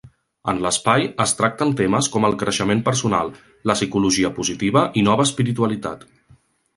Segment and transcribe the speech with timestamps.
[0.51, 3.29] En l'espai, es tracten temes com el creixement personal,
[3.73, 6.07] la psicologia positiva i nova espiritualitat.